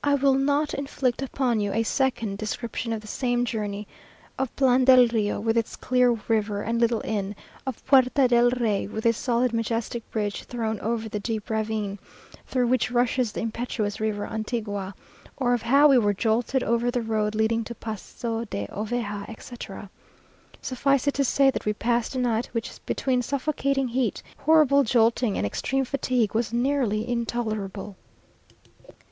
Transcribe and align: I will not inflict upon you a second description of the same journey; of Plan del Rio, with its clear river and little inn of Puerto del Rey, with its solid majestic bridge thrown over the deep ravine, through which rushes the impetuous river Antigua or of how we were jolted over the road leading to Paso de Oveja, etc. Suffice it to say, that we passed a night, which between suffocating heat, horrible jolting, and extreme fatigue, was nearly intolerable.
I 0.00 0.14
will 0.14 0.34
not 0.34 0.72
inflict 0.72 1.20
upon 1.22 1.60
you 1.60 1.70
a 1.72 1.82
second 1.82 2.38
description 2.38 2.92
of 2.94 3.02
the 3.02 3.06
same 3.08 3.44
journey; 3.44 3.86
of 4.38 4.54
Plan 4.56 4.84
del 4.84 5.08
Rio, 5.08 5.38
with 5.40 5.58
its 5.58 5.76
clear 5.76 6.12
river 6.28 6.62
and 6.62 6.80
little 6.80 7.02
inn 7.04 7.34
of 7.66 7.84
Puerto 7.84 8.26
del 8.26 8.50
Rey, 8.52 8.86
with 8.86 9.04
its 9.04 9.18
solid 9.18 9.52
majestic 9.52 10.08
bridge 10.10 10.44
thrown 10.44 10.80
over 10.80 11.08
the 11.10 11.20
deep 11.20 11.50
ravine, 11.50 11.98
through 12.46 12.68
which 12.68 12.90
rushes 12.92 13.32
the 13.32 13.40
impetuous 13.40 14.00
river 14.00 14.24
Antigua 14.26 14.94
or 15.36 15.52
of 15.52 15.62
how 15.62 15.88
we 15.88 15.98
were 15.98 16.14
jolted 16.14 16.62
over 16.62 16.90
the 16.90 17.02
road 17.02 17.34
leading 17.34 17.62
to 17.64 17.74
Paso 17.74 18.44
de 18.46 18.66
Oveja, 18.72 19.26
etc. 19.28 19.90
Suffice 20.62 21.06
it 21.08 21.14
to 21.14 21.24
say, 21.24 21.50
that 21.50 21.66
we 21.66 21.72
passed 21.74 22.14
a 22.14 22.18
night, 22.20 22.46
which 22.52 22.70
between 22.86 23.20
suffocating 23.20 23.88
heat, 23.88 24.22
horrible 24.38 24.84
jolting, 24.84 25.36
and 25.36 25.44
extreme 25.44 25.84
fatigue, 25.84 26.34
was 26.34 26.50
nearly 26.52 27.06
intolerable. 27.06 27.96